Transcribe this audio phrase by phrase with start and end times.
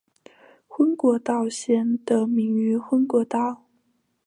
[0.67, 3.65] 昏果岛县得名于昏果岛。